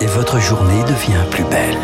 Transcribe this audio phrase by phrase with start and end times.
[0.00, 1.76] et votre journée devient plus belle.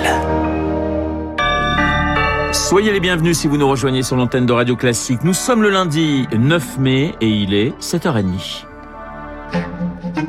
[2.53, 5.25] Soyez les bienvenus si vous nous rejoignez sur l'antenne de Radio Classique.
[5.25, 8.65] Nous sommes le lundi 9 mai et il est 7h30.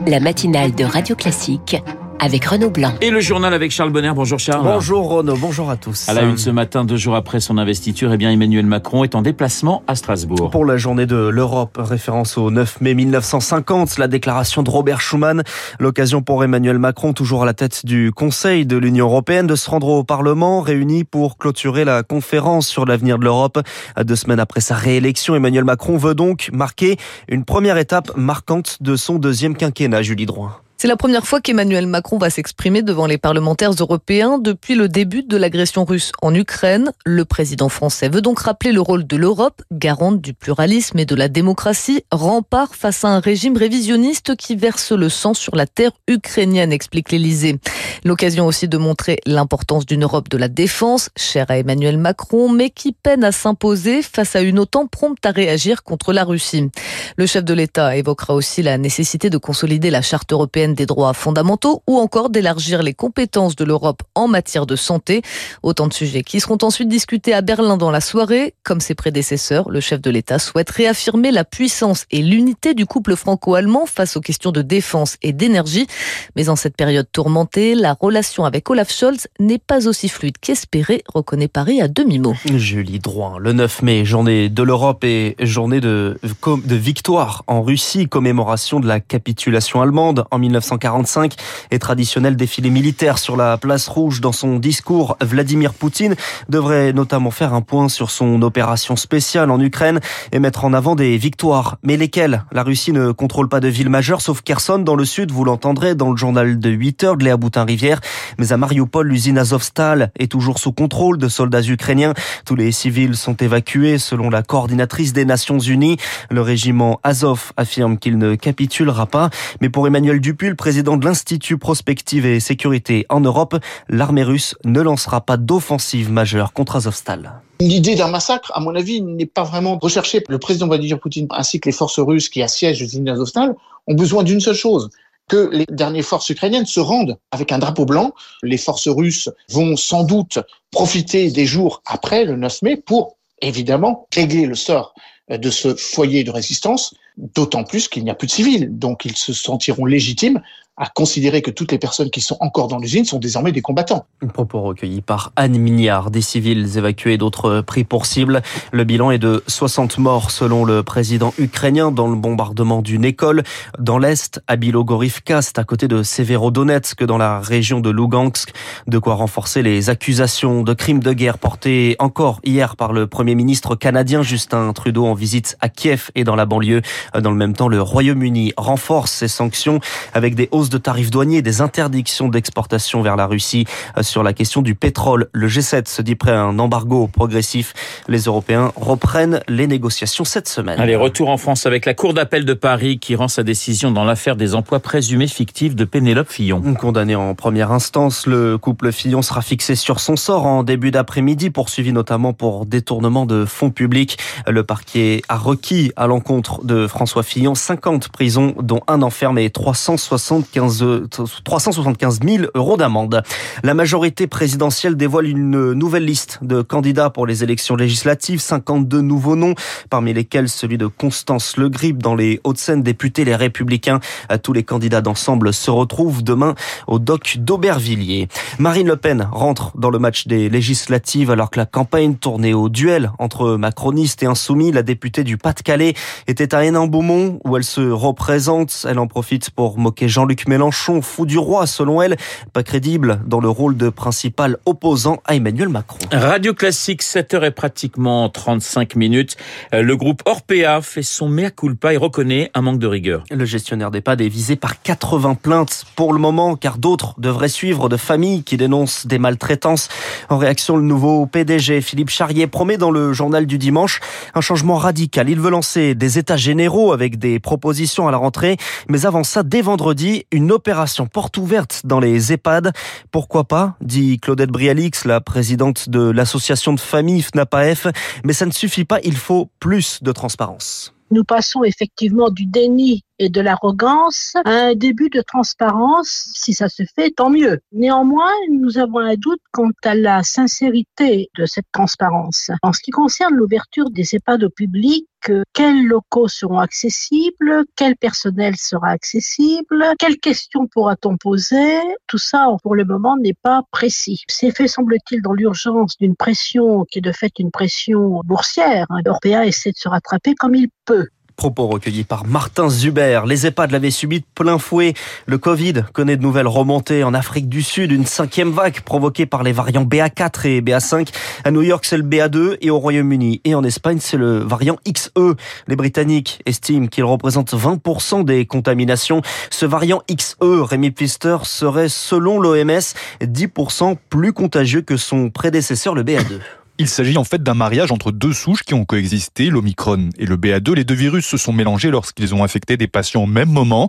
[0.08, 1.78] La matinale de Radio Classique
[2.20, 2.94] avec Renaud Blanc.
[3.02, 4.12] Et le journal avec Charles Bonner.
[4.16, 4.64] Bonjour Charles.
[4.64, 6.10] Bonjour Renaud, bonjour à tous.
[6.10, 9.16] À la une ce matin, deux jours après son investiture, eh bien Emmanuel Macron est
[9.16, 10.50] en déplacement à Strasbourg.
[10.50, 15.44] Pour la journée de l'Europe, référence au 9 mai 1950, la déclaration de Robert Schuman,
[15.80, 19.70] l'occasion pour Emmanuel Macron, toujours à la tête du Conseil de l'Union européenne, de se
[19.70, 23.60] rendre au Parlement, réuni pour clôturer la conférence sur l'avenir de l'Europe.
[24.04, 26.98] Deux semaines après sa réélection, Emmanuel Macron veut donc marquer
[27.28, 30.58] une première étape marquante de son deuxième quinquennat, Julie Droin.
[30.78, 35.24] C'est la première fois qu'Emmanuel Macron va s'exprimer devant les parlementaires européens depuis le début
[35.24, 36.92] de l'agression russe en Ukraine.
[37.06, 41.16] Le président français veut donc rappeler le rôle de l'Europe, garante du pluralisme et de
[41.16, 45.92] la démocratie, rempart face à un régime révisionniste qui verse le sang sur la terre
[46.10, 47.58] ukrainienne, explique l'Élysée.
[48.04, 52.70] L'occasion aussi de montrer l'importance d'une Europe de la défense, chère à Emmanuel Macron, mais
[52.70, 56.70] qui peine à s'imposer face à une OTAN prompte à réagir contre la Russie.
[57.16, 61.14] Le chef de l'État évoquera aussi la nécessité de consolider la charte européenne des droits
[61.14, 65.22] fondamentaux ou encore d'élargir les compétences de l'Europe en matière de santé.
[65.64, 68.54] Autant de sujets qui seront ensuite discutés à Berlin dans la soirée.
[68.64, 73.16] Comme ses prédécesseurs, le chef de l'État souhaite réaffirmer la puissance et l'unité du couple
[73.16, 75.88] franco-allemand face aux questions de défense et d'énergie.
[76.36, 81.04] Mais en cette période tourmentée, la relation avec Olaf Scholz n'est pas aussi fluide qu'espéré,
[81.14, 82.36] reconnaît Paris à demi-mot.
[82.46, 88.08] Julie Droin, le 9 mai, journée de l'Europe et journée de, de victoire en Russie,
[88.08, 91.36] commémoration de la capitulation allemande en 19 1945
[91.72, 94.22] et traditionnel défilé militaire sur la place rouge.
[94.22, 96.16] Dans son discours, Vladimir Poutine
[96.50, 100.00] devrait notamment faire un point sur son opération spéciale en Ukraine
[100.32, 101.78] et mettre en avant des victoires.
[101.84, 102.44] Mais lesquelles?
[102.52, 105.96] La Russie ne contrôle pas de ville majeure sauf Kherson dans le sud, vous l'entendrez
[105.96, 108.02] dans le journal de 8 heures de Léa Boutin-Rivière.
[108.38, 112.14] Mais à Mariupol, l'usine Azovstal est toujours sous contrôle de soldats ukrainiens.
[112.46, 115.98] Tous les civils sont évacués selon la coordinatrice des Nations Unies.
[116.30, 119.30] Le régiment Azov affirme qu'il ne capitulera pas.
[119.62, 123.58] Mais pour Emmanuel Dupuis, le président de l'Institut Prospective et Sécurité en Europe,
[123.90, 127.42] l'armée russe ne lancera pas d'offensive majeure contre Azovstal.
[127.60, 130.24] L'idée d'un massacre, à mon avis, n'est pas vraiment recherchée.
[130.28, 133.56] Le président Vladimir Poutine ainsi que les forces russes qui assiègent l'usine Azovstal
[133.88, 134.90] ont besoin d'une seule chose,
[135.28, 138.14] que les dernières forces ukrainiennes se rendent avec un drapeau blanc.
[138.44, 140.40] Les forces russes vont sans doute
[140.72, 144.94] profiter des jours après le 9 mai pour, évidemment, régler le sort
[145.30, 148.78] de ce foyer de résistance, d'autant plus qu'il n'y a plus de civils.
[148.78, 150.42] Donc ils se sentiront légitimes
[150.78, 154.06] à considérer que toutes les personnes qui sont encore dans l'usine sont désormais des combattants.
[154.34, 158.42] Propos recueilli par Anne Mignard, des civils évacués, d'autres pris pour cible.
[158.72, 163.44] Le bilan est de 60 morts selon le président ukrainien dans le bombardement d'une école
[163.80, 168.52] dans l'Est, à Bilogorivka, c'est à côté de Severodonetsk, dans la région de Lugansk.
[168.88, 173.36] De quoi renforcer les accusations de crimes de guerre portées encore hier par le premier
[173.36, 176.82] ministre canadien Justin Trudeau en visite à Kiev et dans la banlieue.
[177.20, 179.80] Dans le même temps, le Royaume-Uni renforce ses sanctions
[180.14, 183.66] avec des hausses de tarifs douaniers, des interdictions d'exportation vers la Russie
[183.98, 185.28] euh, sur la question du pétrole.
[185.34, 187.74] Le G7 se dit prêt à un embargo progressif.
[188.08, 190.80] Les Européens reprennent les négociations cette semaine.
[190.80, 194.04] Allez, retour en France avec la Cour d'appel de Paris qui rend sa décision dans
[194.04, 196.62] l'affaire des emplois présumés fictifs de Pénélope Fillon.
[196.76, 201.50] Condamné en première instance, le couple Fillon sera fixé sur son sort en début d'après-midi,
[201.50, 204.18] poursuivi notamment pour détournement de fonds publics.
[204.48, 209.50] Le parquet a requis à l'encontre de François Fillon 50 prisons, dont un enferme et
[209.50, 213.24] 360 375 000 euros d'amende.
[213.64, 219.36] La majorité présidentielle dévoile une nouvelle liste de candidats pour les élections législatives, 52 nouveaux
[219.36, 219.56] noms,
[219.90, 224.00] parmi lesquels celui de Constance Le Grip dans les Hauts-de-Seine, député Les Républicains.
[224.44, 226.56] Tous les candidats d'ensemble se retrouvent demain
[226.88, 228.28] au doc d'Aubervilliers.
[228.60, 232.70] Marine Le Pen rentre dans le match des législatives alors que la campagne tournait au
[232.70, 234.72] duel entre macronistes et insoumis.
[234.72, 235.94] La députée du Pas-de-Calais
[236.28, 238.86] était à Hénin-Beaumont où elle se représente.
[238.90, 242.18] Elle en profite pour moquer Jean-Luc Mélenchon, fou du roi selon elle,
[242.54, 246.00] pas crédible dans le rôle de principal opposant à Emmanuel Macron.
[246.12, 249.38] Radio Classique, 7 h et pratiquement 35 minutes.
[249.74, 253.24] Euh, le groupe Orpea fait son mea culpa et reconnaît un manque de rigueur.
[253.32, 257.90] Le gestionnaire d'EHPAD est visé par 80 plaintes pour le moment, car d'autres devraient suivre
[257.90, 259.90] de familles qui dénoncent des maltraitances.
[260.30, 264.00] En réaction, le nouveau PDG Philippe Charrier promet dans le journal du dimanche
[264.34, 265.30] un changement radical.
[265.30, 268.58] Il veut lancer des états généraux avec des propositions à la rentrée,
[268.90, 272.74] mais avant ça, dès vendredi, une opération porte ouverte dans les EHPAD.
[273.10, 277.88] Pourquoi pas, dit Claudette Brialix, la présidente de l'association de famille FNAPAF.
[278.26, 280.94] Mais ça ne suffit pas, il faut plus de transparence.
[281.12, 286.30] Nous passons effectivement du déni et de l'arrogance un début de transparence.
[286.34, 287.60] Si ça se fait, tant mieux.
[287.72, 292.50] Néanmoins, nous avons un doute quant à la sincérité de cette transparence.
[292.62, 295.08] En ce qui concerne l'ouverture des EHPAD au public,
[295.54, 302.76] quels locaux seront accessibles, quel personnel sera accessible, quelles questions pourra-t-on poser, tout ça pour
[302.76, 304.24] le moment n'est pas précis.
[304.28, 308.86] C'est fait semble-t-il dans l'urgence d'une pression qui est de fait une pression boursière.
[309.04, 311.08] L'Orpea essaie de se rattraper comme il peut.
[311.36, 313.22] Propos recueillis par Martin Zuber.
[313.28, 314.94] Les EHPAD l'avaient subi de plein fouet.
[315.26, 319.44] Le Covid connaît de nouvelles remontées en Afrique du Sud, une cinquième vague provoquée par
[319.44, 321.10] les variants BA4 et BA5.
[321.44, 324.78] À New York, c'est le BA2 et au Royaume-Uni et en Espagne, c'est le variant
[324.88, 325.36] XE.
[325.68, 329.22] Les Britanniques estiment qu'il représente 20% des contaminations.
[329.50, 336.04] Ce variant XE, Rémi Pfister, serait, selon l'OMS, 10% plus contagieux que son prédécesseur, le
[336.04, 336.40] BA2.
[336.78, 340.36] Il s'agit en fait d'un mariage entre deux souches qui ont coexisté, l'Omicron et le
[340.36, 340.74] BA2.
[340.74, 343.88] Les deux virus se sont mélangés lorsqu'ils ont infecté des patients au même moment.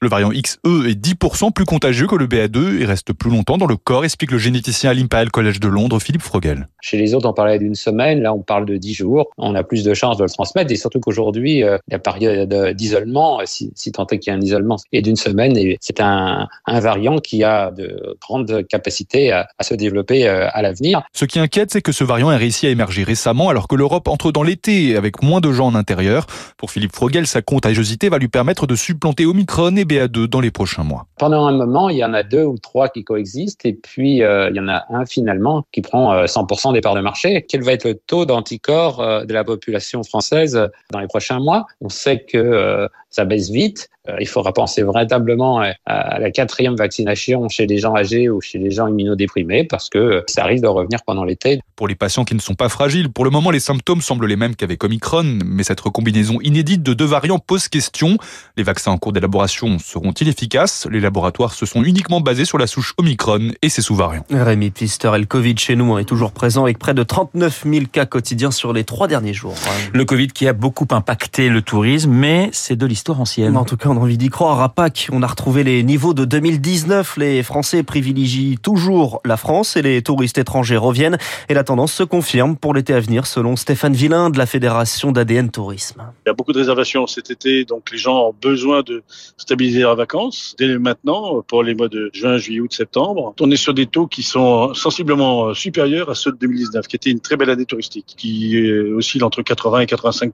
[0.00, 3.66] Le variant XE est 10% plus contagieux que le BA2 et reste plus longtemps dans
[3.66, 6.68] le corps, explique le généticien à l'Imperial College de Londres, Philippe Frogel.
[6.80, 9.30] Chez les autres, on parlait d'une semaine, là on parle de 10 jours.
[9.36, 13.40] On a plus de chances de le transmettre et surtout qu'aujourd'hui, euh, la période d'isolement,
[13.46, 16.46] si, si tant est qu'il y a un isolement, est d'une semaine et c'est un,
[16.66, 21.02] un, variant qui a de grandes capacités à, à se développer euh, à l'avenir.
[21.12, 24.08] Ce qui inquiète, c'est que ce variant a réussi à émerger récemment alors que l'Europe
[24.08, 26.26] entre dans l'été avec moins de gens en intérieur.
[26.56, 30.50] Pour Philippe Frogel, sa contagiosité va lui permettre de supplanter Omicron et BA2 dans les
[30.50, 31.06] prochains mois.
[31.18, 34.50] Pendant un moment, il y en a deux ou trois qui coexistent et puis euh,
[34.50, 37.44] il y en a un finalement qui prend euh, 100% des parts de marché.
[37.48, 41.66] Quel va être le taux d'anticorps euh, de la population française dans les prochains mois?
[41.80, 43.88] On sait que euh, ça baisse vite.
[44.08, 48.58] Euh, il faudra penser véritablement à la quatrième vaccination chez les gens âgés ou chez
[48.58, 51.60] les gens immunodéprimés parce que ça risque de revenir pendant l'été.
[51.76, 54.36] Pour les patients qui ne sont pas fragiles, pour le moment, les symptômes semblent les
[54.36, 58.16] mêmes qu'avec Omicron, mais cette recombinaison inédite de deux variants pose question.
[58.56, 60.86] Les vaccins en cours d'élaboration seront-ils efficaces?
[60.90, 64.24] Les laboratoires se sont uniquement basés sur la souche Omicron et ses sous-variants.
[64.30, 67.86] Rémi Pister et le Covid chez nous est toujours présent avec près de 39 000
[67.90, 69.54] cas quotidiens sur les trois derniers jours.
[69.92, 73.56] Le Covid qui a beaucoup impacté le tourisme, mais c'est de l'histoire ancienne.
[73.56, 74.60] En tout cas, on a envie d'y croire.
[74.60, 77.16] À Pâques, on a retrouvé les niveaux de 2019.
[77.16, 81.18] Les Français privilégient toujours la France et les touristes étrangers reviennent.
[81.48, 85.12] Et la tendance se confirme pour l'été à venir, selon Stéphane Villain de la Fédération
[85.12, 86.02] d'ADN Tourisme.
[86.26, 89.02] Il y a beaucoup de réservations cet été, donc les gens ont besoin de
[89.36, 93.34] stabiliser leurs vacances dès maintenant pour les mois de juin, juillet, août, septembre.
[93.40, 97.10] On est sur des taux qui sont sensiblement supérieurs à ceux de 2019, qui était
[97.10, 98.58] une très belle année touristique, qui
[98.96, 100.32] oscille entre 80 et 85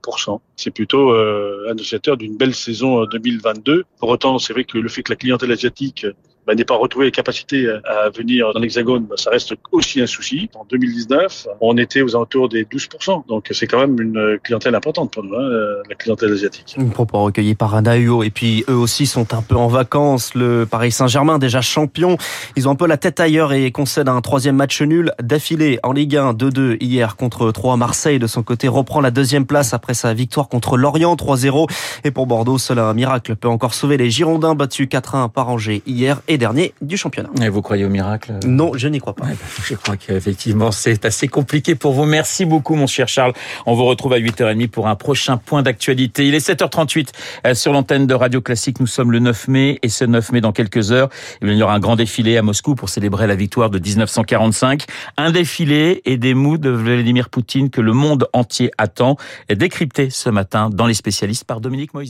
[0.55, 3.85] C'est plutôt euh, annonciateur d'une belle saison 2022.
[3.99, 6.07] Pour autant, c'est vrai que le fait que la clientèle asiatique
[6.45, 10.07] bah, n'ait pas retrouvé les capacités à venir dans l'Hexagone, bah, ça reste aussi un
[10.07, 10.49] souci.
[10.55, 13.27] En 2019, on était aux alentours des 12%.
[13.27, 16.75] Donc c'est quand même une clientèle importante pour nous, hein, la clientèle asiatique.
[16.77, 18.23] Un propos recueilli par Anaïo.
[18.23, 20.35] Et puis eux aussi sont un peu en vacances.
[20.35, 22.17] Le Paris Saint-Germain, déjà champion,
[22.55, 25.91] ils ont un peu la tête ailleurs et concèdent un troisième match nul d'affilée en
[25.91, 28.19] Ligue 1, 2-2 hier contre 3 Marseille.
[28.19, 31.69] De son côté, reprend la deuxième place après sa victoire contre Lorient, 3-0.
[32.03, 35.81] Et pour Bordeaux, seul un miracle peut encore sauver les Girondins battus 4-1 par Angers
[35.85, 37.29] hier et dernier du championnat.
[37.41, 39.25] Et vous croyez au miracle Non, je n'y crois pas.
[39.25, 42.05] Ouais, je crois qu'effectivement, c'est assez compliqué pour vous.
[42.05, 43.33] Merci beaucoup, mon cher Charles.
[43.65, 46.27] On vous retrouve à 8h30 pour un prochain point d'actualité.
[46.27, 48.79] Il est 7h38 sur l'antenne de Radio Classique.
[48.79, 51.09] Nous sommes le 9 mai et ce 9 mai, dans quelques heures,
[51.41, 54.83] il y aura un grand défilé à Moscou pour célébrer la victoire de 1945.
[55.17, 59.17] Un défilé et des mots de Vladimir Poutine que le monde entier attend.
[59.49, 62.01] Décrypté ce matin dans les spécialistes par Dominique dans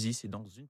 [0.57, 0.65] une